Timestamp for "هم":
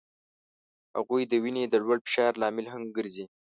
2.73-2.83